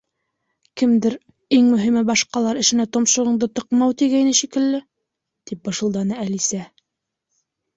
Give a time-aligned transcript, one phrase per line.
[0.81, 1.15] —Кемдер:
[1.57, 4.83] иң мөһиме —башҡалар эшенә томшоғоңдо тыҡмау тигәйне, шикелле,
[5.51, 6.67] —тип бышылданы Әлисә.